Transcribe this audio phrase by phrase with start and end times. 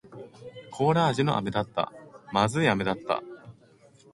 [0.71, 1.93] コーラ味の飴だった。
[2.31, 3.21] 不味い飴だった。